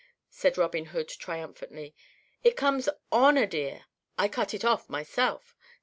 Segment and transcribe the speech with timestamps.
[0.31, 1.93] said Robin Hood, triumphantly.
[2.43, 3.85] "It comes on a deer.
[4.17, 5.55] I cut it off myself.